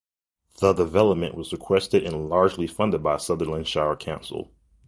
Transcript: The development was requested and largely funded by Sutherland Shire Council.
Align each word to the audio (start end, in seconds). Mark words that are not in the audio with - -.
The 0.59 0.73
development 0.73 1.35
was 1.35 1.51
requested 1.53 2.03
and 2.03 2.27
largely 2.27 2.65
funded 2.65 3.03
by 3.03 3.17
Sutherland 3.17 3.67
Shire 3.67 3.95
Council. 3.95 4.49